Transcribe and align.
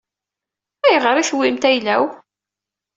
Ayɣer 0.85 1.15
i 1.17 1.23
tewwimt 1.29 1.63
ayla-w? 1.69 2.03